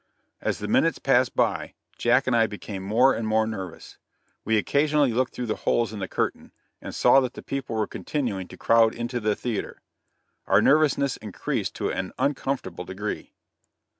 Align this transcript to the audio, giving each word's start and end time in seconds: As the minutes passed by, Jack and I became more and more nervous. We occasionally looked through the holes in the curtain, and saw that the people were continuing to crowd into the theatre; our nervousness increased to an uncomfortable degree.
As 0.41 0.57
the 0.57 0.67
minutes 0.67 0.97
passed 0.97 1.35
by, 1.35 1.75
Jack 1.95 2.25
and 2.25 2.35
I 2.35 2.47
became 2.47 2.81
more 2.81 3.13
and 3.13 3.27
more 3.27 3.45
nervous. 3.45 3.99
We 4.43 4.57
occasionally 4.57 5.13
looked 5.13 5.31
through 5.35 5.45
the 5.45 5.57
holes 5.57 5.93
in 5.93 5.99
the 5.99 6.07
curtain, 6.07 6.53
and 6.81 6.95
saw 6.95 7.19
that 7.19 7.33
the 7.33 7.43
people 7.43 7.75
were 7.75 7.85
continuing 7.85 8.47
to 8.47 8.57
crowd 8.57 8.95
into 8.95 9.19
the 9.19 9.35
theatre; 9.35 9.83
our 10.47 10.59
nervousness 10.59 11.17
increased 11.17 11.75
to 11.75 11.91
an 11.91 12.13
uncomfortable 12.17 12.83
degree. 12.83 13.35